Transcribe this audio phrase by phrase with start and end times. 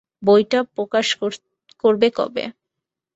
[0.23, 1.07] বইটা প্রকাশ
[1.83, 2.43] করবে কবে?